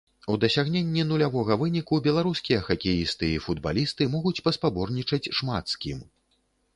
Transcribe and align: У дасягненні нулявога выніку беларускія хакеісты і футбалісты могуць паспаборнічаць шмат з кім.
У 0.33 0.35
дасягненні 0.43 1.03
нулявога 1.09 1.57
выніку 1.63 1.99
беларускія 2.07 2.59
хакеісты 2.69 3.29
і 3.33 3.43
футбалісты 3.49 4.07
могуць 4.15 4.43
паспаборнічаць 4.49 5.31
шмат 5.41 5.65
з 5.75 5.79
кім. 5.85 5.99